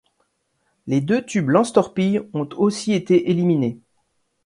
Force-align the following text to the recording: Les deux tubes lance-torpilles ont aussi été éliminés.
Les 0.87 0.99
deux 0.99 1.23
tubes 1.23 1.49
lance-torpilles 1.51 2.27
ont 2.33 2.49
aussi 2.57 2.93
été 2.93 3.29
éliminés. 3.29 3.79